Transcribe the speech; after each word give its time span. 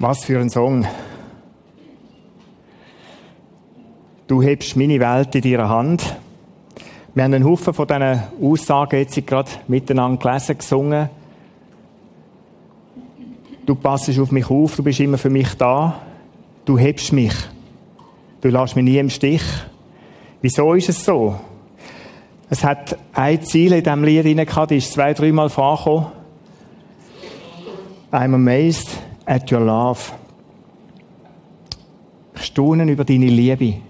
Was 0.00 0.24
für 0.24 0.38
ein 0.38 0.48
Song. 0.48 0.86
Du 4.28 4.40
hebst 4.40 4.76
meine 4.76 5.00
Welt 5.00 5.34
in 5.34 5.42
deiner 5.42 5.68
Hand. 5.68 6.16
Wir 7.14 7.24
haben 7.24 7.34
einen 7.34 7.44
Haufen 7.44 7.74
von 7.74 7.84
diesen 7.84 8.22
Aussagen 8.40 9.00
jetzt 9.00 9.26
gerade 9.26 9.50
miteinander 9.66 10.22
gelesen, 10.22 10.56
gesungen. 10.56 11.10
Du 13.66 13.74
passest 13.74 14.20
auf 14.20 14.30
mich 14.30 14.48
auf, 14.48 14.76
du 14.76 14.84
bist 14.84 15.00
immer 15.00 15.18
für 15.18 15.30
mich 15.30 15.54
da. 15.54 16.00
Du 16.64 16.78
hebst 16.78 17.12
mich. 17.12 17.34
Du 18.40 18.50
lässt 18.50 18.76
mich 18.76 18.84
nie 18.84 18.98
im 18.98 19.10
Stich. 19.10 19.42
Wieso 20.40 20.74
ist 20.74 20.90
es 20.90 21.04
so? 21.04 21.40
Es 22.48 22.62
hat 22.62 22.96
ein 23.14 23.42
Ziel 23.42 23.72
in 23.72 23.82
diesem 23.82 24.04
Lied 24.04 24.24
hinein 24.24 24.46
die 24.70 24.76
ist 24.76 24.92
zwei, 24.92 25.12
dreimal 25.12 25.50
vorgekommen. 25.50 26.06
I'm 28.12 28.34
amazed 28.34 29.07
at 29.28 29.52
your 29.52 29.60
love. 29.60 30.12
Ich 32.34 32.46
staune 32.46 32.90
über 32.90 33.04
deine 33.04 33.26
Liebe. 33.26 33.80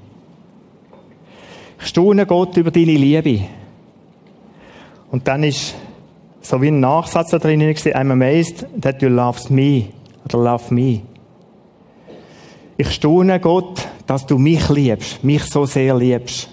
Ich 1.80 1.86
staune 1.86 2.26
Gott 2.26 2.56
über 2.56 2.72
deine 2.72 2.96
Liebe. 2.96 3.44
Und 5.10 5.28
dann 5.28 5.44
ist 5.44 5.76
so 6.40 6.60
wie 6.60 6.68
ein 6.68 6.80
Nachsatz 6.80 7.30
da 7.30 7.38
drin 7.38 7.62
I'm 7.62 8.10
amazed 8.10 8.66
that 8.80 9.00
you 9.00 9.08
loves 9.08 9.48
me. 9.48 9.90
Oder 10.24 10.38
love 10.38 10.74
me. 10.74 11.02
Ich 12.76 12.90
staune 12.90 13.38
Gott, 13.38 13.86
dass 14.06 14.26
du 14.26 14.38
mich 14.38 14.68
liebst, 14.68 15.22
mich 15.22 15.44
so 15.44 15.66
sehr 15.66 15.96
liebst. 15.96 16.48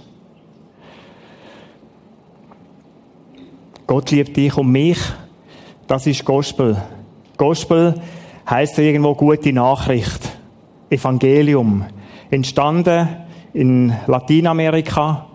Gott 3.87 4.11
liebt 4.11 4.35
dich 4.37 4.55
und 4.57 4.71
mich. 4.71 4.99
Das 5.87 6.07
ist 6.07 6.25
Gospel. 6.25 6.81
Gospel 7.37 7.95
heißt 8.49 8.77
irgendwo 8.79 9.15
gute 9.15 9.53
Nachricht. 9.53 10.37
Evangelium. 10.89 11.85
Entstanden 12.29 13.07
in 13.53 13.93
Lateinamerika, 14.07 15.27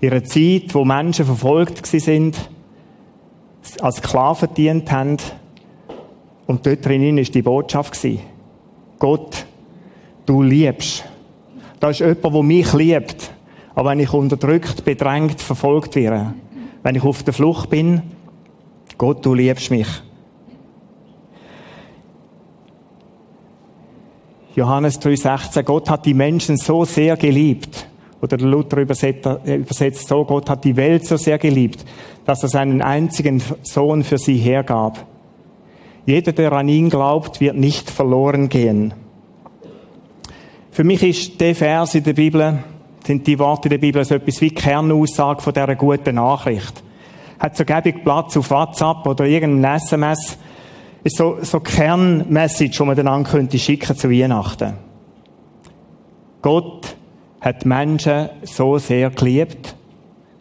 in 0.00 0.10
einer 0.10 0.24
Zeit, 0.24 0.74
wo 0.74 0.84
Menschen 0.84 1.26
verfolgt 1.26 1.86
sind, 1.86 2.50
als 3.80 3.96
Sklaven 3.96 4.48
dient 4.54 4.90
haben. 4.90 5.16
Und 6.46 6.66
dort 6.66 6.84
drinnen 6.84 7.18
ist 7.18 7.34
die 7.34 7.42
Botschaft 7.42 7.98
Gott, 8.98 9.46
du 10.26 10.42
liebst. 10.42 11.04
Da 11.80 11.90
ist 11.90 12.00
jemand, 12.00 12.24
der 12.24 12.42
mich 12.42 12.72
liebt. 12.72 13.32
Aber 13.74 13.90
wenn 13.90 14.00
ich 14.00 14.12
unterdrückt, 14.12 14.84
bedrängt, 14.84 15.40
verfolgt 15.40 15.96
werde, 15.96 16.34
wenn 16.82 16.94
ich 16.94 17.02
auf 17.02 17.22
der 17.22 17.34
Flucht 17.34 17.70
bin, 17.70 18.02
Gott, 18.96 19.24
du 19.26 19.34
liebst 19.34 19.70
mich. 19.70 19.88
Johannes 24.56 25.00
3,16, 25.00 25.62
Gott 25.64 25.90
hat 25.90 26.06
die 26.06 26.14
Menschen 26.14 26.56
so 26.56 26.84
sehr 26.84 27.16
geliebt. 27.16 27.88
Oder 28.22 28.36
der 28.36 28.46
Luther 28.46 28.78
übersetzt 28.78 30.08
so, 30.08 30.24
Gott 30.24 30.48
hat 30.48 30.64
die 30.64 30.76
Welt 30.76 31.04
so 31.06 31.16
sehr 31.16 31.38
geliebt, 31.38 31.84
dass 32.24 32.42
er 32.42 32.48
seinen 32.48 32.80
einzigen 32.80 33.42
Sohn 33.62 34.04
für 34.04 34.16
sie 34.16 34.36
hergab. 34.36 35.06
Jeder, 36.06 36.32
der 36.32 36.52
an 36.52 36.68
ihn 36.68 36.88
glaubt, 36.88 37.40
wird 37.40 37.56
nicht 37.56 37.90
verloren 37.90 38.48
gehen. 38.48 38.94
Für 40.70 40.84
mich 40.84 41.02
ist 41.02 41.40
der 41.40 41.54
Vers 41.54 41.94
in 41.94 42.04
der 42.04 42.14
Bibel, 42.14 42.64
sind 43.06 43.26
die 43.26 43.38
Worte 43.38 43.68
in 43.68 43.70
der 43.70 43.78
Bibel 43.78 44.04
so 44.04 44.14
etwas 44.14 44.40
wie 44.40 44.50
Kernaussage 44.50 45.42
von 45.42 45.52
dieser 45.52 45.76
guten 45.76 46.14
Nachricht. 46.14 46.82
Hat 47.38 47.56
so 47.56 47.64
Platz 47.64 48.36
auf 48.36 48.50
WhatsApp 48.50 49.06
oder 49.06 49.26
irgendein 49.26 49.76
SMS, 49.76 50.38
ist 51.04 51.18
so, 51.18 51.38
so 51.42 51.60
Kernmessage, 51.60 52.78
die 52.78 52.82
man 52.82 52.96
dann 52.96 53.24
könnte 53.24 53.58
schicken 53.58 53.96
zu 53.96 54.10
Weihnachten. 54.10 54.72
Gott 56.40 56.96
hat 57.40 57.66
Menschen 57.66 58.30
so 58.42 58.78
sehr 58.78 59.10
geliebt. 59.10 59.76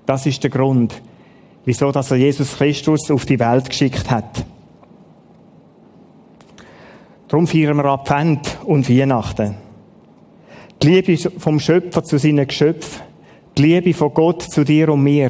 Das 0.06 0.26
ist 0.26 0.42
der 0.42 0.50
Grund, 0.50 1.02
wieso, 1.66 1.92
dass 1.92 2.12
er 2.12 2.18
Jesus 2.18 2.58
Christus 2.58 3.12
auf 3.12 3.26
die 3.26 3.40
Welt 3.40 3.70
geschickt 3.70 4.10
hat. 4.10 4.46
Darum 7.28 7.46
feiern 7.46 7.78
wir 7.78 7.86
Advent 7.86 8.58
und 8.64 8.90
Weihnachten. 8.90 9.56
Die 10.82 10.88
Liebe 10.88 11.18
vom 11.40 11.60
Schöpfer 11.60 12.04
zu 12.04 12.18
seinen 12.18 12.48
Geschöpfen. 12.48 13.02
Die 13.58 13.64
Liebe 13.64 13.94
von 13.94 14.14
Gott 14.14 14.44
zu 14.44 14.64
dir 14.64 14.90
und 14.90 15.04
mir. 15.04 15.30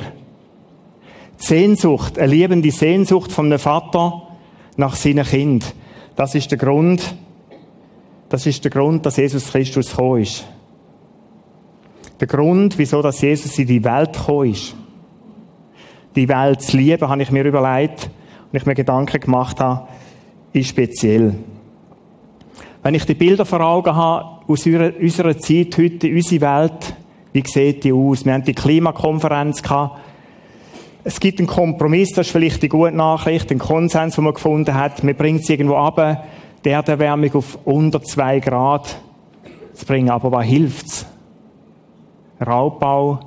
Die 1.40 1.46
Sehnsucht, 1.46 2.20
eine 2.20 2.28
liebende 2.28 2.72
Sehnsucht 2.72 3.32
von 3.32 3.48
einem 3.48 3.60
Vater 3.60 4.33
nach 4.78 4.96
seinem 4.96 5.26
Kind. 5.26 5.74
Das 6.16 6.36
ist 6.36 6.52
der 6.52 6.58
Grund, 6.58 7.16
das 8.30 8.46
ist 8.46 8.64
der 8.64 8.72
Grund, 8.72 9.06
dass 9.06 9.18
Jesus 9.18 9.52
Christus 9.52 9.90
gekommen 9.92 10.22
ist. 10.24 10.46
Der 12.20 12.28
Grund, 12.28 12.78
wieso 12.78 13.02
dass 13.02 13.22
Jesus 13.22 13.58
in 13.60 13.68
die 13.68 13.84
Welt 13.84 14.14
gekommen 14.14 14.52
ist. 14.52 14.76
Die 16.16 16.30
Welt 16.30 16.62
zu 16.62 16.78
lieben, 16.78 17.08
habe 17.08 17.22
ich 17.22 17.32
mir 17.32 17.44
überlegt 17.44 18.10
und 18.52 18.58
ich 18.58 18.66
mir 18.66 18.76
Gedanken 18.76 19.20
gemacht 19.20 19.60
habe, 19.60 19.88
ist 20.52 20.70
speziell. 20.70 21.36
Wenn 22.84 22.96
ich 22.96 23.06
die 23.06 23.16
Bilder 23.16 23.46
vor 23.46 23.62
Augen 23.62 23.96
habe, 23.96 24.42
aus 24.48 24.66
unserer 24.66 25.38
Zeit 25.38 25.78
heute, 25.78 26.10
unsere 26.10 26.42
Welt, 26.42 26.96
wie 27.32 27.44
sieht 27.46 27.84
die 27.84 27.94
aus? 27.94 28.26
Wir 28.26 28.34
haben 28.34 28.44
die 28.44 28.54
Klimakonferenz 28.54 29.64
gehabt, 29.64 30.00
es 31.04 31.20
gibt 31.20 31.40
einen 31.40 31.48
Kompromiss, 31.48 32.12
das 32.12 32.28
ist 32.28 32.32
vielleicht 32.32 32.64
die 32.64 32.70
gute 32.70 32.96
Nachricht, 32.96 33.52
einen 33.52 33.60
Konsens, 33.60 34.16
den 34.16 34.24
man 34.24 34.34
gefunden 34.34 34.74
hat. 34.74 35.04
Man 35.04 35.16
bringt 35.16 35.42
es 35.42 35.50
irgendwo 35.50 35.76
ab, 35.76 36.28
die 36.64 36.70
Erderwärmung 36.70 37.34
auf 37.36 37.60
unter 37.66 38.02
zwei 38.02 38.40
Grad 38.40 38.98
zu 39.74 39.86
bringen. 39.86 40.10
Aber 40.10 40.32
was 40.32 40.46
hilft's? 40.46 41.06
Raubbau, 42.46 43.20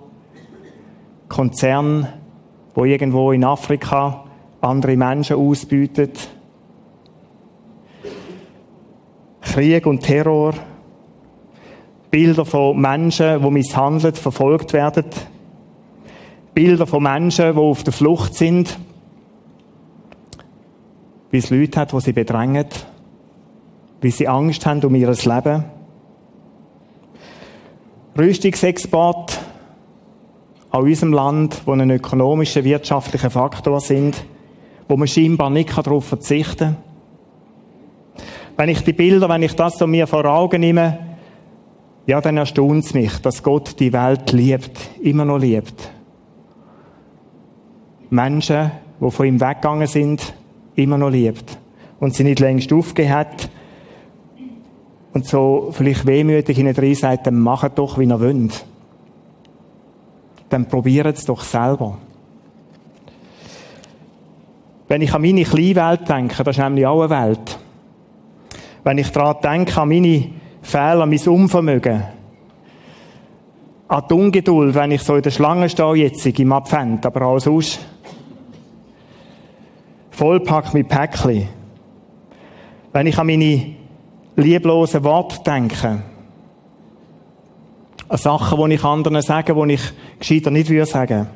Konzern, 1.29 2.09
wo 2.75 2.85
irgendwo 2.85 3.33
in 3.33 3.45
Afrika 3.45 4.25
andere 4.61 4.97
Menschen 4.97 5.37
ausbietet, 5.37 6.31
Krieg 9.43 9.87
und 9.87 10.01
Terror, 10.03 10.55
Bilder 12.11 12.45
von 12.45 12.79
Menschen, 12.81 13.43
die 13.43 13.51
misshandelt, 13.51 14.17
verfolgt 14.19 14.73
werden, 14.73 15.05
Bilder 16.57 16.87
von 16.87 17.03
Menschen, 17.03 17.53
die 17.53 17.61
auf 17.61 17.83
der 17.83 17.93
Flucht 17.93 18.35
sind, 18.35 18.79
wie 21.31 21.37
es 21.37 21.51
Leute 21.51 21.79
hat, 21.79 21.93
die 21.93 22.01
sie 22.01 22.15
bedrängen, 22.15 22.65
wie 24.01 24.11
sie 24.11 24.27
Angst 24.27 24.65
haben 24.65 24.83
um 24.83 24.95
ihr 24.95 25.11
Leben. 25.11 25.65
Rüstungsexport 28.17 29.39
an 30.71 30.83
unserem 30.83 31.13
Land, 31.13 31.61
wo 31.67 31.73
ein 31.73 31.91
ökonomischer, 31.91 32.65
wirtschaftlicher 32.65 33.29
Faktor 33.29 33.83
sind, 33.83 34.25
wo 34.89 34.97
man 34.97 35.09
scheinbar 35.09 35.51
nicht 35.51 35.77
darauf 35.77 36.07
verzichten 36.07 36.77
kann. 38.17 38.25
Wenn 38.57 38.71
ich 38.71 38.83
die 38.83 38.95
Bilder, 38.95 39.29
wenn 39.29 39.43
ich 39.43 39.55
das 39.57 39.77
so 39.77 39.87
mir 39.87 40.07
vor 40.07 40.25
Augen 40.25 40.61
nehme, 40.63 41.19
ja, 42.07 42.23
dann 42.23 42.39
erstaunt 42.39 42.83
es 42.83 42.95
mich, 42.95 43.19
dass 43.19 43.43
Gott 43.43 43.79
die 43.79 43.93
Welt 43.93 44.33
liebt, 44.33 44.79
immer 45.03 45.27
noch 45.27 45.37
liebt. 45.37 45.91
Menschen, 48.11 48.71
die 49.01 49.11
von 49.11 49.27
ihm 49.27 49.41
weggegangen 49.41 49.87
sind, 49.87 50.35
immer 50.75 50.99
noch 50.99 51.11
liebt. 51.11 51.59
Und 52.01 52.15
sie 52.15 52.25
nicht 52.25 52.41
längst 52.41 52.73
aufgegeben 52.73 53.15
hat. 53.15 53.51
Und 55.13 55.27
so 55.27 55.71
vielleicht 55.73 56.07
wehmütig 56.07 56.59
in 56.59 56.73
drei 56.73 56.95
sagt, 56.95 57.27
dann 57.27 57.41
macht 57.41 57.79
doch, 57.79 57.99
wie 57.99 58.05
ihr 58.05 58.21
wollt. 58.21 58.65
Dann 60.49 60.67
probiert 60.67 61.19
es 61.19 61.25
doch 61.25 61.43
selber. 61.43 61.99
Wenn 64.89 65.03
ich 65.03 65.13
an 65.13 65.23
meine 65.23 65.43
kleine 65.43 65.75
Welt 65.75 66.09
denke, 66.09 66.45
das 66.45 66.57
ist 66.57 66.63
nämlich 66.63 66.87
auch 66.87 67.03
eine 67.03 67.11
Welt. 67.11 67.59
Wenn 68.85 68.99
ich 68.99 69.11
daran 69.11 69.37
denke, 69.43 69.81
an 69.81 69.89
meine 69.89 70.31
Fehler, 70.63 71.07
mein 71.07 71.19
Unvermögen, 71.19 72.05
an 73.89 74.05
die 74.09 74.15
Ungeduld, 74.15 74.75
wenn 74.75 74.93
ich 74.93 75.03
so 75.03 75.17
in 75.17 75.23
der 75.23 75.31
Schlange 75.31 75.69
stehe 75.69 75.95
jetzt 75.95 76.25
im 76.27 76.53
Advent, 76.53 77.05
aber 77.07 77.23
auch 77.23 77.39
sonst, 77.39 77.81
vollpackt 80.17 80.73
mit 80.73 80.89
Päckchen. 80.89 81.49
Wenn 82.93 83.07
ich 83.07 83.19
an 83.19 83.27
meine 83.27 83.75
lieblosen 84.37 85.05
Worte 85.05 85.43
denke, 85.45 86.03
an 88.09 88.17
Sachen, 88.17 88.71
die 88.71 88.77
ich 88.77 88.85
anderen 88.85 89.21
sage, 89.21 89.55
die 89.55 89.75
ich 89.75 89.83
gescheiter 90.19 90.51
nicht 90.51 90.71
würde 90.71 90.87
sagen. 90.87 91.27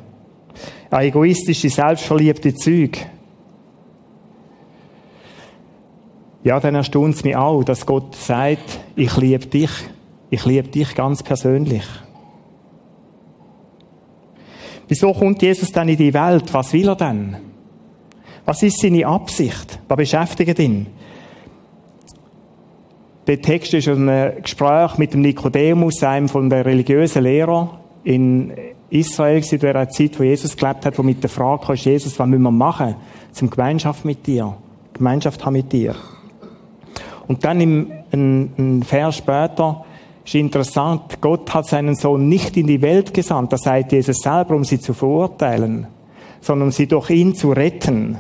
An 0.89 1.03
egoistische, 1.03 1.69
selbstverliebte 1.69 2.55
Züge. 2.55 3.01
Ja, 6.43 6.59
dann 6.59 6.75
erstaunt 6.75 7.17
es 7.17 7.25
mich 7.25 7.37
auch, 7.37 7.63
dass 7.63 7.85
Gott 7.85 8.15
sagt, 8.15 8.81
ich 8.97 9.15
liebe 9.19 9.47
dich. 9.47 9.71
Ich 10.31 10.47
liebe 10.47 10.69
dich 10.69 10.95
ganz 10.95 11.23
persönlich. 11.23 11.85
Wieso 14.89 15.13
kommt 15.13 15.43
Jesus 15.43 15.71
dann 15.71 15.89
in 15.89 15.99
die 15.99 16.15
Welt? 16.15 16.55
Was 16.55 16.73
will 16.73 16.89
er 16.89 16.97
denn? 16.97 17.50
Was 18.51 18.65
ist 18.65 18.81
seine 18.81 19.07
Absicht? 19.07 19.79
Was 19.87 19.97
beschäftigt 19.97 20.59
ihn? 20.59 20.89
Der 23.29 23.41
Text 23.41 23.73
ist 23.75 23.87
einem 23.87 24.43
Gespräch 24.43 24.99
mit 24.99 25.15
dem 25.15 25.21
Nikodemus, 25.21 26.03
einem 26.03 26.29
von 26.29 26.51
der 26.51 26.67
religiösen 26.67 27.23
Lehrer 27.23 27.79
in 28.03 28.53
Israel, 28.91 29.41
in 29.49 29.59
der 29.61 29.89
Zeit, 29.91 30.19
wo 30.19 30.25
Jesus 30.25 30.57
gelebt 30.57 30.85
hat, 30.85 30.99
wo 30.99 31.05
mit 31.05 31.23
der 31.23 31.31
Frage 31.31 31.65
kam, 31.65 31.77
Jesus, 31.77 32.19
was 32.19 32.27
müssen 32.27 32.43
wir 32.43 32.51
machen, 32.51 32.97
zum 33.31 33.51
Gemeinschaft 33.51 34.05
mit 34.05 34.27
dir, 34.27 34.57
Gemeinschaft 34.95 35.47
haben 35.47 35.53
mit 35.53 35.73
dir. 35.73 35.95
Und 37.29 37.45
dann 37.45 37.61
im, 37.61 37.93
ein, 38.11 38.53
ein 38.59 38.83
Vers 38.83 39.19
später, 39.19 39.85
ist 40.25 40.35
interessant, 40.35 41.21
Gott 41.21 41.55
hat 41.55 41.69
seinen 41.69 41.95
Sohn 41.95 42.29
nicht 42.29 42.57
in 42.57 42.67
die 42.67 42.83
Welt 42.83 43.15
gesandt, 43.15 43.53
das 43.53 43.61
sagt 43.61 43.93
Jesus 43.93 44.17
selber, 44.19 44.57
um 44.57 44.65
sie 44.65 44.81
zu 44.81 44.93
verurteilen, 44.93 45.87
sondern 46.41 46.67
um 46.67 46.73
sie 46.73 46.89
durch 46.89 47.11
ihn 47.11 47.37
zu 47.37 47.53
retten. 47.53 48.19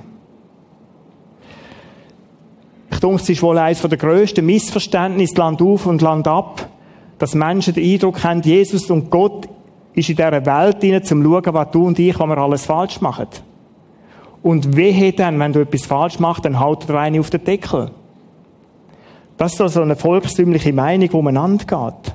Ich 3.00 3.06
denke, 3.06 3.22
es 3.22 3.30
ist 3.30 3.42
wohl 3.42 3.56
eines 3.56 3.80
der 3.80 3.96
grössten 3.96 4.44
Missverständnisse, 4.44 5.36
Land 5.36 5.62
auf 5.62 5.86
und 5.86 6.02
Land 6.02 6.28
ab, 6.28 6.68
dass 7.16 7.34
Menschen 7.34 7.72
den 7.72 7.94
Eindruck 7.94 8.22
haben, 8.22 8.42
Jesus 8.42 8.90
und 8.90 9.08
Gott 9.08 9.48
ist 9.94 10.10
in 10.10 10.16
dieser 10.16 10.44
Welt 10.44 10.82
hinein, 10.82 11.02
zum 11.02 11.22
zu 11.22 11.30
schauen, 11.30 11.54
was 11.54 11.70
du 11.70 11.86
und 11.86 11.98
ich, 11.98 12.18
was 12.18 12.28
wir 12.28 12.36
alles 12.36 12.66
falsch 12.66 13.00
machen. 13.00 13.28
Und 14.42 14.76
wehe 14.76 15.14
dann, 15.14 15.40
wenn 15.40 15.54
du 15.54 15.60
etwas 15.60 15.86
falsch 15.86 16.18
machst, 16.18 16.44
dann 16.44 16.60
haut 16.60 16.86
der 16.90 16.96
eine 16.96 17.20
auf 17.20 17.30
den 17.30 17.42
Deckel. 17.42 17.90
Das 19.38 19.54
ist 19.54 19.62
also 19.62 19.80
eine 19.80 19.96
volkstümliche 19.96 20.74
Meinung, 20.74 21.08
die 21.08 21.16
umeinander 21.16 21.64
geht. 21.64 22.14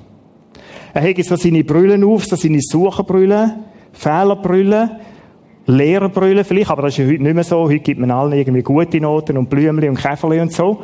Er 0.93 1.01
hat 1.01 1.25
so 1.25 1.35
seine 1.35 1.63
Brüllen 1.63 2.03
auf, 2.03 2.25
so 2.25 2.35
seine 2.35 2.61
Sucherbrüllen, 2.61 3.53
Fehlerbrüllen, 3.91 4.91
Lehrerbrüllen 5.67 6.45
vielleicht, 6.45 6.69
aber 6.69 6.83
das 6.83 6.93
ist 6.93 6.99
ja 6.99 7.05
heute 7.05 7.23
nicht 7.23 7.33
mehr 7.33 7.43
so. 7.43 7.63
Heute 7.63 7.79
gibt 7.79 7.99
man 7.99 8.11
allen 8.11 8.33
irgendwie 8.33 8.61
gute 8.61 9.01
Noten 9.01 9.37
und 9.37 9.49
Blümchen 9.49 9.89
und 9.89 9.97
Käferli 9.97 10.39
und 10.39 10.53
so. 10.53 10.83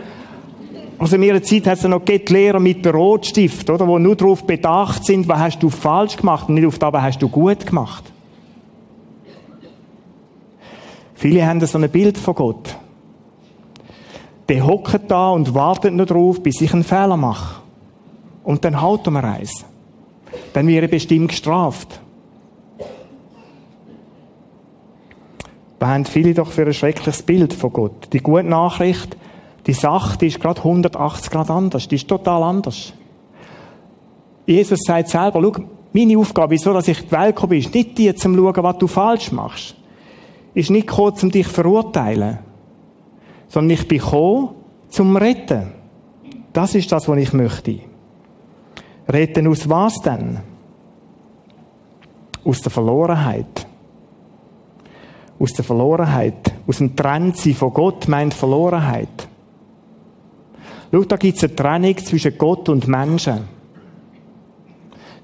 Also 0.97 1.15
in 1.15 1.23
ihrer 1.23 1.41
Zeit 1.41 1.65
hat 1.67 1.77
es 1.77 1.83
noch 1.83 2.05
die 2.05 2.17
Lehrer 2.17 2.59
mit 2.59 2.85
dem 2.85 2.95
Rotstift, 2.95 3.69
oder? 3.69 3.85
Die 3.85 4.03
nur 4.03 4.15
darauf 4.15 4.45
bedacht 4.45 5.03
sind, 5.03 5.27
was 5.27 5.39
hast 5.39 5.59
du 5.63 5.69
falsch 5.69 6.17
gemacht 6.17 6.47
und 6.47 6.55
nicht 6.55 6.65
auf 6.65 6.77
das, 6.77 6.93
was 6.93 7.01
hast 7.01 7.21
du 7.21 7.29
gut 7.29 7.65
gemacht. 7.65 8.03
Viele 11.15 11.45
haben 11.45 11.63
so 11.65 11.77
ein 11.77 11.89
Bild 11.89 12.17
von 12.17 12.35
Gott. 12.35 12.75
Der 14.49 14.65
hockt 14.65 15.09
da 15.09 15.29
und 15.29 15.53
wartet 15.53 15.93
nur 15.93 16.05
darauf, 16.05 16.41
bis 16.41 16.61
ich 16.61 16.73
einen 16.73 16.83
Fehler 16.83 17.17
mache. 17.17 17.61
Und 18.43 18.65
dann 18.65 18.81
haut 18.81 19.07
er 19.07 19.11
mir 19.11 19.23
eins. 19.23 19.65
Dann 20.53 20.67
wird 20.67 20.81
er 20.83 20.87
bestimmt 20.87 21.29
gestraft. 21.29 22.01
Wir 25.81 25.87
haben 25.87 26.05
viele 26.05 26.35
doch 26.35 26.51
für 26.51 26.63
ein 26.63 26.75
schreckliches 26.75 27.23
Bild 27.23 27.53
von 27.53 27.73
Gott. 27.73 28.13
Die 28.13 28.19
gute 28.19 28.43
Nachricht, 28.43 29.17
die 29.65 29.73
Sache, 29.73 30.15
die 30.15 30.27
ist 30.27 30.39
gerade 30.39 30.59
180 30.59 31.31
Grad 31.31 31.49
anders. 31.49 31.87
Die 31.87 31.95
ist 31.95 32.07
total 32.07 32.43
anders. 32.43 32.93
Jesus 34.45 34.77
sagt 34.85 35.07
selber, 35.07 35.41
schau, 35.41 35.63
meine 35.91 36.19
Aufgabe, 36.19 36.51
wieso, 36.51 36.71
dass 36.71 36.87
ich 36.87 37.01
die 37.01 37.11
Welt 37.11 37.35
gekommen 37.35 37.49
bin, 37.49 37.59
ist 37.61 37.73
nicht 37.73 37.97
die, 37.97 38.13
zum 38.13 38.35
schauen, 38.35 38.63
was 38.63 38.77
du 38.77 38.85
falsch 38.85 39.31
machst. 39.31 39.75
Ist 40.53 40.69
nicht 40.69 40.85
gekommen, 40.85 41.17
um 41.19 41.31
dich 41.31 41.47
zu 41.47 41.53
verurteilen. 41.53 42.37
Sondern 43.47 43.71
ich 43.71 43.87
bin 43.87 43.97
gekommen, 43.97 44.49
zum 44.87 45.17
Retten. 45.17 45.71
Das 46.53 46.75
ist 46.75 46.91
das, 46.91 47.07
was 47.07 47.17
ich 47.17 47.33
möchte. 47.33 47.79
Retten 49.09 49.47
aus 49.47 49.67
was 49.67 49.95
denn? 49.95 50.41
Aus 52.45 52.61
der 52.61 52.69
Verlorenheit. 52.69 53.65
Aus 55.41 55.53
der 55.53 55.65
Verlorenheit. 55.65 56.53
Aus 56.67 56.77
dem 56.77 56.95
Trennsein 56.95 57.55
von 57.55 57.73
Gott 57.73 58.07
meint 58.07 58.33
Verlorenheit. 58.33 59.27
Schau, 60.91 61.03
da 61.03 61.15
gibt 61.15 61.37
es 61.37 61.43
eine 61.43 61.55
Trennung 61.55 61.97
zwischen 61.97 62.37
Gott 62.37 62.69
und 62.69 62.87
Menschen. 62.87 63.39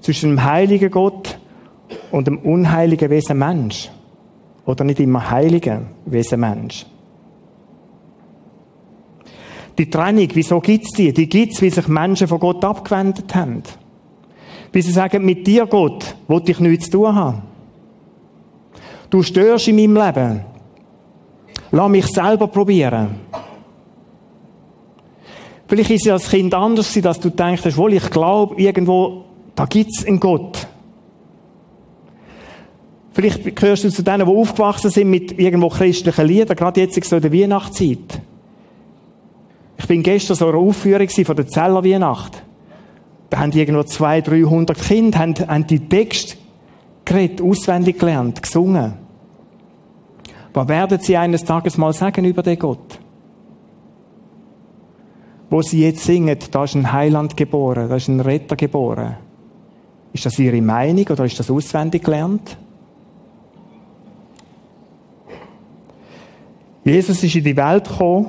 Zwischen 0.00 0.30
dem 0.30 0.44
heiligen 0.44 0.90
Gott 0.90 1.38
und 2.10 2.26
dem 2.26 2.38
unheiligen 2.38 3.10
Wesen 3.10 3.38
Mensch. 3.38 3.90
Oder 4.66 4.82
nicht 4.82 4.98
immer 4.98 5.30
heiligen 5.30 5.86
Wesen 6.04 6.40
Mensch. 6.40 6.84
Die 9.78 9.88
Trennung, 9.88 10.28
wieso 10.34 10.60
gibt's 10.60 10.90
die? 10.94 11.12
Die 11.12 11.28
gibt's, 11.28 11.62
weil 11.62 11.70
sich 11.70 11.86
Menschen 11.86 12.26
von 12.26 12.40
Gott 12.40 12.64
abgewendet 12.64 13.32
haben. 13.36 13.62
Weil 14.72 14.82
sie 14.82 14.90
sagen, 14.90 15.24
mit 15.24 15.46
dir, 15.46 15.66
Gott, 15.66 16.16
wollte 16.26 16.50
ich 16.50 16.58
nichts 16.58 16.86
zu 16.86 16.98
tun 16.98 17.14
haben. 17.14 17.47
Du 19.10 19.22
störst 19.22 19.68
in 19.68 19.76
meinem 19.76 19.96
Leben. 19.96 20.40
Lass 21.70 21.88
mich 21.90 22.06
selber 22.06 22.48
probieren. 22.48 23.20
Vielleicht 25.66 25.90
ist 25.90 26.06
es 26.06 26.12
als 26.12 26.30
Kind 26.30 26.54
anders, 26.54 26.92
dass 26.94 27.20
du 27.20 27.28
denkst, 27.28 27.76
wohl, 27.76 27.92
ich 27.92 28.10
glaube, 28.10 28.60
irgendwo, 28.60 29.24
da 29.54 29.66
gibt's 29.66 30.04
einen 30.06 30.18
Gott. 30.18 30.66
Vielleicht 33.12 33.54
gehörst 33.54 33.84
du 33.84 33.90
zu 33.90 34.02
denen, 34.02 34.26
die 34.26 34.32
aufgewachsen 34.32 34.90
sind 34.90 35.10
mit 35.10 35.38
irgendwo 35.38 35.68
christlichen 35.68 36.26
Liedern, 36.26 36.56
gerade 36.56 36.80
jetzt 36.80 37.02
so 37.04 37.16
in 37.16 37.22
der 37.22 37.32
Weihnachtszeit. 37.32 38.22
Ich 39.76 39.86
bin 39.86 40.02
gestern 40.02 40.36
so 40.36 40.48
einer 40.48 40.56
Aufführung 40.56 41.08
von 41.08 41.36
der 41.36 41.46
Zeller 41.46 41.84
Weihnacht. 41.84 42.42
Da 43.28 43.40
haben 43.40 43.52
irgendwo 43.52 43.82
200, 43.82 44.28
300 44.28 44.80
Kinder, 44.80 45.18
haben, 45.18 45.34
haben 45.34 45.66
die 45.66 45.80
Texte 45.80 46.37
geredet, 47.08 47.40
auswendig 47.40 47.98
gelernt, 47.98 48.42
gesungen. 48.42 48.94
Was 50.52 50.68
werden 50.68 51.00
sie 51.00 51.16
eines 51.16 51.44
Tages 51.44 51.76
mal 51.78 51.92
sagen 51.92 52.24
über 52.24 52.42
den 52.42 52.58
Gott? 52.58 52.98
wo 55.50 55.62
sie 55.62 55.82
jetzt 55.82 56.04
singen, 56.04 56.36
da 56.50 56.64
ist 56.64 56.74
ein 56.74 56.92
Heiland 56.92 57.36
geboren, 57.36 57.88
da 57.88 57.96
ist 57.96 58.08
ein 58.08 58.20
Retter 58.20 58.56
geboren. 58.56 59.16
Ist 60.12 60.26
das 60.26 60.38
ihre 60.38 60.60
Meinung 60.60 61.06
oder 61.08 61.24
ist 61.24 61.38
das 61.38 61.50
auswendig 61.50 62.04
gelernt? 62.04 62.56
Jesus 66.84 67.22
ist 67.22 67.34
in 67.34 67.44
die 67.44 67.56
Welt 67.56 67.88
gekommen, 67.88 68.26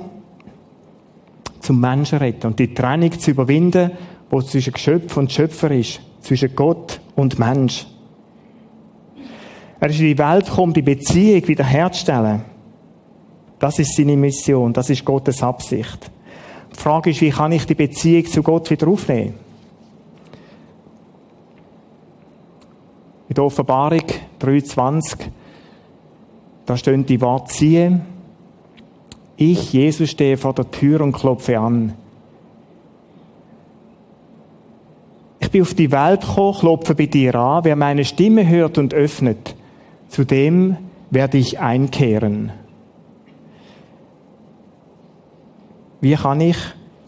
zum 1.60 1.80
Menschen 1.80 2.18
retten 2.18 2.48
und 2.48 2.58
die 2.58 2.74
Trennung 2.74 3.18
zu 3.18 3.30
überwinden, 3.30 3.92
wo 4.30 4.40
zwischen 4.42 4.72
Geschöpf 4.72 5.16
und 5.16 5.32
Schöpfer 5.32 5.70
ist, 5.70 6.00
zwischen 6.20 6.54
Gott 6.54 7.00
und 7.16 7.38
Mensch. 7.38 7.86
Er 9.80 9.88
ist 9.88 9.98
in 9.98 10.06
die 10.06 10.18
Welt 10.18 10.46
gekommen, 10.46 10.74
die 10.74 10.82
Beziehung 10.82 11.48
wiederherzustellen. 11.48 12.42
Das 13.58 13.78
ist 13.78 13.96
seine 13.96 14.16
Mission, 14.16 14.72
das 14.72 14.90
ist 14.90 15.04
Gottes 15.04 15.42
Absicht. 15.42 16.10
Die 16.72 16.78
Frage 16.78 17.10
ist, 17.10 17.20
wie 17.20 17.30
kann 17.30 17.52
ich 17.52 17.66
die 17.66 17.74
Beziehung 17.74 18.26
zu 18.26 18.42
Gott 18.42 18.70
wieder 18.70 18.88
aufnehmen? 18.88 19.34
In 23.28 23.34
der 23.34 23.44
Offenbarung 23.44 24.04
23, 24.38 25.30
da 26.66 26.76
stehen 26.76 27.06
die 27.06 27.20
Worte, 27.20 27.52
siehe, 27.52 28.00
ich, 29.36 29.72
Jesus, 29.72 30.10
stehe 30.10 30.36
vor 30.36 30.52
der 30.52 30.70
Tür 30.70 31.00
und 31.00 31.12
klopfe 31.12 31.58
an. 31.58 31.94
Ich 35.38 35.50
bin 35.50 35.62
auf 35.62 35.74
die 35.74 35.90
Welt 35.90 36.20
gekommen, 36.20 36.58
klopfe 36.58 36.94
bei 36.94 37.06
dir 37.06 37.34
an. 37.34 37.64
Wer 37.64 37.76
meine 37.76 38.04
Stimme 38.04 38.46
hört 38.46 38.76
und 38.76 38.92
öffnet, 38.92 39.56
zu 40.10 40.24
dem 40.24 40.76
werde 41.10 41.38
ich 41.38 41.58
einkehren. 41.58 42.52
Wie 46.00 46.14
kann 46.14 46.40
ich 46.40 46.56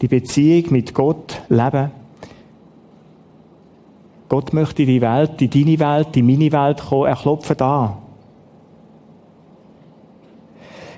die 0.01 0.09
Beziehung 0.09 0.73
mit 0.73 0.95
Gott 0.95 1.43
leben? 1.49 1.91
Gott 4.29 4.53
möchte 4.53 4.83
in 4.83 4.89
die 4.89 5.01
Welt, 5.01 5.43
in 5.43 5.51
deine 5.51 5.79
Welt, 5.79 6.17
in 6.17 6.27
meine 6.27 6.53
Welt 6.53 6.81
kommen. 6.81 7.07
Er 7.07 7.17
klopft 7.17 7.61
an. 7.61 7.97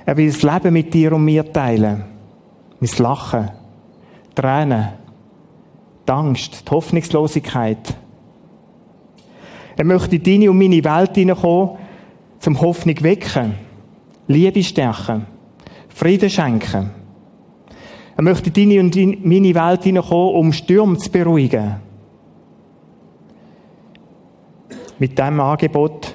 Er 0.06 0.16
will 0.16 0.30
das 0.30 0.42
Leben 0.42 0.72
mit 0.72 0.92
dir 0.92 1.12
und 1.12 1.24
mir 1.24 1.50
teilen. 1.50 2.04
Mein 2.80 2.90
Lachen, 2.98 3.50
Tränen, 4.34 4.88
die 6.06 6.12
Angst, 6.12 6.68
die 6.68 6.70
Hoffnungslosigkeit. 6.70 7.96
Er 9.76 9.84
möchte 9.84 10.16
in 10.16 10.22
deine 10.22 10.50
und 10.50 10.58
meine 10.58 10.84
Welt 10.84 11.14
hineinkommen, 11.14 11.78
zum 12.44 12.60
Hoffnung 12.60 13.02
wecken, 13.02 13.54
Liebe 14.26 14.62
stärken, 14.62 15.24
Frieden 15.88 16.28
schenken. 16.28 16.90
Er 18.16 18.22
möchte 18.22 18.60
in 18.60 18.68
deine 18.68 18.80
und 18.80 19.24
meine 19.24 19.54
Welt 19.54 19.84
hineinkommen, 19.84 20.34
um 20.34 20.52
Stürme 20.52 20.98
zu 20.98 21.10
beruhigen. 21.10 21.76
Mit 24.98 25.18
diesem 25.18 25.40
Angebot 25.40 26.14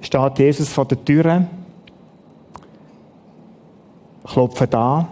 steht 0.00 0.38
Jesus 0.38 0.68
vor 0.68 0.84
der 0.84 1.04
Tür, 1.04 1.44
klopft 4.22 4.74
an 4.76 5.08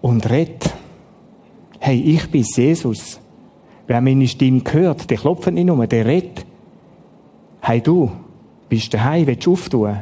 und 0.00 0.30
redet. 0.30 0.72
Hey, 1.78 2.00
ich 2.00 2.30
bin 2.30 2.42
Jesus. 2.42 3.20
Wer 3.86 4.00
meine 4.00 4.26
Stimme 4.26 4.62
hört, 4.70 5.10
der 5.10 5.18
klopft 5.18 5.52
nicht 5.52 5.66
nur, 5.66 5.86
der 5.86 6.06
redet. 6.06 6.47
Hey 7.68 7.82
du, 7.82 8.10
bist 8.70 8.94
du 8.94 8.96
daheim, 8.96 9.26
willst 9.26 9.44
du 9.44 9.52
auftun? 9.52 9.98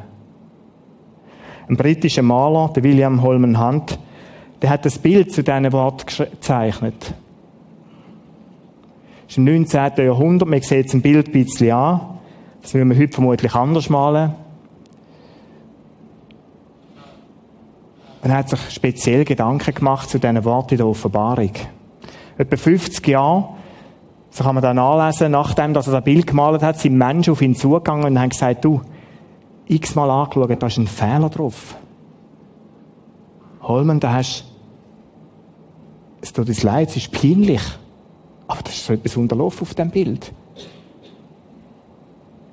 Ein 1.68 1.76
britischer 1.76 2.22
Maler, 2.22 2.72
der 2.72 2.84
William 2.84 3.20
Holman 3.22 3.60
Hunt, 3.60 3.98
der 4.62 4.70
hat 4.70 4.84
das 4.84 5.00
Bild 5.00 5.32
zu 5.32 5.42
diesen 5.42 5.72
Worten 5.72 6.06
gezeichnet. 6.06 6.94
Das 7.02 7.14
ist 9.30 9.38
im 9.38 9.46
19. 9.46 9.96
Jahrhundert, 9.96 10.48
man 10.48 10.62
sieht 10.62 10.94
ein 10.94 11.02
Bild 11.02 11.26
ein 11.26 11.32
bisschen 11.32 11.72
an. 11.72 12.00
Das 12.62 12.72
würden 12.72 12.88
wir 12.88 12.98
heute 12.98 13.14
vermutlich 13.14 13.52
anders 13.56 13.90
malen. 13.90 14.36
Er 18.22 18.32
hat 18.32 18.48
sich 18.48 18.60
speziell 18.70 19.24
Gedanken 19.24 19.74
gemacht 19.74 20.08
zu 20.08 20.20
diesen 20.20 20.44
Worten 20.44 20.74
in 20.74 20.78
der 20.78 20.86
Offenbarung. 20.86 21.50
Etwa 22.38 22.56
50 22.56 23.08
Jahre, 23.08 23.55
so 24.36 24.44
kann 24.44 24.54
man 24.54 24.62
da 24.62 24.74
nachlesen, 24.74 25.32
nachdem 25.32 25.72
dass 25.72 25.86
er 25.86 25.94
das 25.94 26.04
Bild 26.04 26.26
gemalt 26.26 26.62
hat, 26.62 26.78
sind 26.78 26.98
Menschen 26.98 27.32
auf 27.32 27.40
ihn 27.40 27.54
zugegangen 27.54 28.04
und 28.04 28.20
haben 28.20 28.28
gesagt, 28.28 28.62
du, 28.66 28.82
x-mal 29.64 30.10
angeschaut, 30.10 30.62
da 30.62 30.66
ist 30.66 30.76
ein 30.76 30.86
Fehler 30.86 31.30
drauf. 31.30 31.74
Holman, 33.62 33.98
da 33.98 34.12
hast, 34.12 34.44
es 36.20 36.34
tut 36.34 36.48
uns 36.48 36.62
leid, 36.62 36.90
es 36.90 36.96
ist 36.96 37.12
peinlich. 37.12 37.62
Aber 38.46 38.60
das 38.60 38.74
ist 38.74 38.84
so 38.84 38.92
etwas 38.92 39.16
unterlaufen 39.16 39.62
auf 39.62 39.72
dem 39.72 39.88
Bild. 39.88 40.30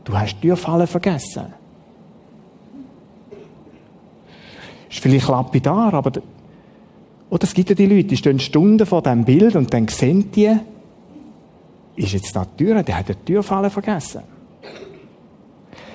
Du 0.05 0.17
hast 0.17 0.39
Türfallen 0.39 0.87
vergessen. 0.87 1.47
Ist 4.89 4.99
vielleicht 4.99 5.27
lapidar, 5.27 5.93
aber 5.93 6.13
oder 7.29 7.43
es 7.43 7.53
gibt 7.53 7.67
ja 7.67 7.75
die 7.75 7.87
Leute, 7.87 8.05
die 8.05 8.17
stehen 8.17 8.39
Stunden 8.39 8.85
vor 8.85 9.01
dem 9.01 9.25
Bild 9.25 9.57
und 9.57 9.73
dann 9.73 9.89
sehen 9.89 10.31
die, 10.31 10.55
ist 11.95 12.13
jetzt 12.13 12.35
da 12.35 12.45
die 12.45 12.63
Tür, 12.63 12.83
der 12.83 12.97
hat 12.97 13.09
die 13.09 13.15
Türfalle 13.15 13.69
vergessen. 13.69 14.21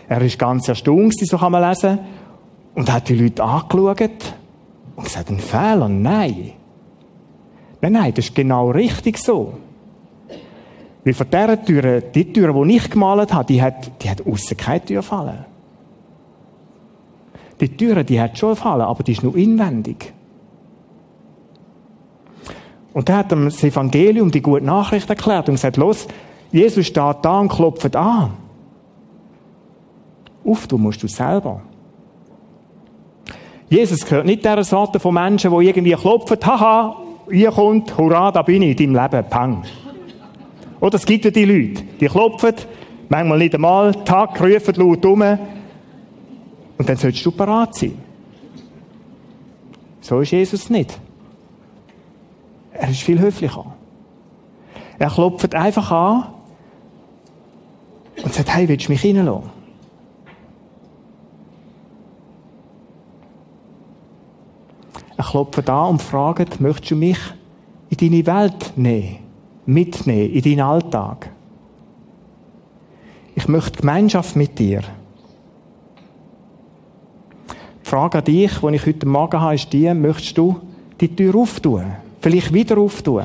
Er 0.09 0.21
ist 0.23 0.39
ganz 0.39 0.69
erstaunt, 0.69 1.15
so 1.15 1.37
kann 1.37 1.53
man 1.53 1.69
lesen, 1.69 1.99
und 2.75 2.91
hat 2.93 3.09
die 3.09 3.15
Leute 3.15 3.43
angeschaut 3.43 4.35
und 4.97 5.05
gesagt, 5.05 5.31
ein 5.31 5.39
Fehler, 5.39 5.89
nein. 5.89 6.53
Nein, 7.81 7.93
nein, 7.93 8.15
das 8.15 8.27
ist 8.27 8.35
genau 8.35 8.71
richtig 8.71 9.19
so. 9.19 9.55
Weil 11.05 11.15
von 11.15 11.27
dieser 11.31 11.65
Tür, 11.65 12.01
die 12.01 12.33
Tür, 12.33 12.65
die 12.65 12.77
ich 12.77 12.91
gemalt 12.91 13.33
habe, 13.33 13.47
die 13.47 13.63
hat, 13.63 14.03
die 14.03 14.11
hat 14.11 14.27
aussen 14.27 14.57
keine 14.57 14.85
Tür 14.85 15.03
fallen. 15.03 15.45
Die 17.61 17.77
Tür, 17.77 18.05
die 18.05 18.21
hat 18.21 18.39
schon 18.39 18.57
fallen, 18.57 18.83
aber 18.83 19.03
die 19.03 19.13
ist 19.13 19.23
nur 19.23 19.37
inwendig. 19.37 20.13
Und 22.93 23.09
er 23.09 23.19
hat 23.19 23.33
ihm 23.33 23.45
das 23.45 23.63
Evangelium, 23.63 24.31
die 24.31 24.43
gute 24.43 24.65
Nachricht 24.65 25.09
erklärt 25.09 25.49
und 25.49 25.57
gesagt, 25.57 25.77
los, 25.77 26.07
Jesus 26.51 26.87
steht 26.87 27.17
da 27.23 27.41
und 27.41 27.49
klopft 27.49 27.95
an. 27.95 28.33
Auf, 30.45 30.67
du 30.67 30.79
musst 30.79 31.03
du 31.03 31.09
selber. 31.09 31.63
Jesus 33.69 34.05
gehört 34.05 34.25
nicht 34.25 34.45
dieser 34.45 34.65
Sorte 34.65 34.99
von 34.99 35.13
Menschen, 35.15 35.51
die 35.51 35.67
irgendwie 35.67 35.93
klopfen, 35.93 36.39
haha, 36.43 36.97
hier 37.31 37.51
kommt, 37.51 37.97
hurra, 37.99 38.33
da 38.33 38.41
bin 38.43 38.63
ich 38.63 38.81
in 38.81 38.95
deinem 38.95 39.11
Leben, 39.11 39.29
pang. 39.29 39.63
Oder 40.81 40.95
es 40.95 41.05
gibt 41.05 41.27
ja 41.27 41.31
die 41.31 41.45
Leute, 41.45 41.83
die 42.01 42.07
klopfen, 42.07 42.55
manchmal 43.11 43.39
nicht 43.39 43.55
einmal, 43.55 43.93
Tag, 44.05 44.41
rufen 44.41 44.75
laut 44.77 45.05
um, 45.05 45.23
und 46.79 46.89
dann 46.89 46.97
sollst 46.97 47.27
du 47.27 47.31
parat 47.33 47.75
sein. 47.75 47.99
So 50.01 50.21
ist 50.21 50.31
Jesus 50.31 50.71
nicht. 50.71 50.99
Er 52.89 52.93
ist 52.93 53.03
viel 53.03 53.21
höflicher. 53.21 53.67
Er 54.99 55.11
klopft 55.11 55.55
einfach 55.55 55.91
an 55.91 56.29
und 58.25 58.33
sagt, 58.33 58.55
hey, 58.55 58.67
willst 58.67 58.89
du 58.89 58.93
mich 58.93 59.05
reinlassen? 59.05 59.51
Er 65.19 65.25
klopft 65.25 65.69
an 65.69 65.89
und 65.91 66.03
fragt, 66.03 66.63
möchtest 66.63 66.93
du 66.93 66.97
mich 66.97 67.19
in 67.91 67.99
deine 67.99 68.27
Welt 68.27 68.73
nehmen, 68.77 69.19
mitnehmen, 69.67 70.33
in 70.33 70.43
deinen 70.43 70.61
Alltag? 70.67 71.31
Ich 73.35 73.47
möchte 73.49 73.81
Gemeinschaft 73.81 74.35
mit 74.35 74.59
dir. 74.59 74.81
Die 77.85 77.87
Frage 77.87 78.17
an 78.17 78.25
dich, 78.25 78.61
die 78.61 78.75
ich 78.75 78.87
heute 78.87 79.07
Morgen 79.07 79.41
habe, 79.43 79.57
ist 79.57 79.71
die, 79.75 79.93
möchtest 79.93 80.39
du 80.39 80.59
die 80.99 81.15
Tür 81.15 81.35
auftun? 81.35 82.08
Vielleicht 82.21 82.53
wieder 82.53 82.79
auftun? 82.79 83.25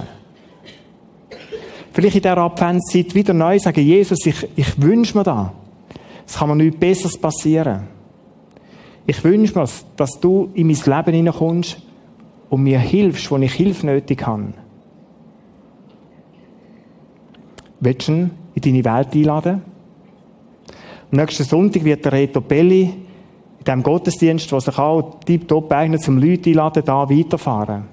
Vielleicht 1.93 2.15
in 2.15 2.21
dieser 2.23 2.37
Adventszeit 2.37 3.13
wieder 3.13 3.33
neu 3.33 3.59
sagen, 3.59 3.85
Jesus, 3.85 4.25
ich, 4.25 4.47
ich 4.55 4.81
wünsche 4.81 5.17
mir 5.17 5.23
das. 5.23 5.49
Es 6.25 6.37
kann 6.37 6.49
mir 6.49 6.55
nichts 6.55 6.79
Besseres 6.79 7.17
passieren. 7.17 7.83
Ich 9.05 9.23
wünsche 9.23 9.57
mir, 9.57 9.67
dass 9.95 10.19
du 10.19 10.49
in 10.53 10.67
mein 10.67 10.75
Leben 10.77 11.15
hineinkommst 11.15 11.77
und 12.49 12.63
mir 12.63 12.79
hilfst, 12.79 13.29
wo 13.29 13.37
ich 13.37 13.53
Hilfe 13.53 13.85
nötig 13.85 14.25
habe. 14.25 14.53
Willst 17.79 18.07
du 18.07 18.13
ihn 18.13 18.31
in 18.55 18.61
deine 18.61 18.85
Welt 18.85 19.13
einladen? 19.13 19.61
Am 21.11 21.17
nächsten 21.19 21.43
Sonntag 21.43 21.83
wird 21.83 22.05
der 22.05 22.13
Reto 22.13 22.41
Belli 22.41 22.83
in 22.83 23.65
diesem 23.65 23.83
Gottesdienst, 23.83 24.51
der 24.51 24.61
sich 24.61 24.77
auch 24.79 25.19
tiptop 25.25 25.71
eignet, 25.71 26.01
zum 26.01 26.17
Leute 26.17 26.49
einladen, 26.49 26.83
da 26.85 27.09
weiterfahren. 27.09 27.83